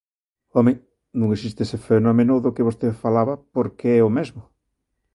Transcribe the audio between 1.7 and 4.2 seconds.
fenómeno do que vostede falaba porque é o